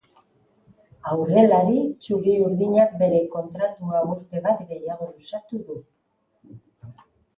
Aurrelari 1.15 1.75
txuri-urdinak 2.05 2.95
bere 3.03 3.21
kontratua 3.35 4.01
urte 4.15 4.43
bat 4.49 4.65
gehiago 4.73 5.11
luzatu 5.15 5.63
du. 5.69 5.79